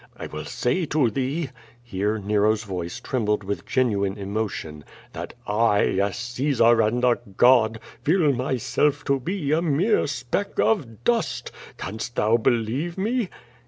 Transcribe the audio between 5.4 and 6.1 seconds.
I,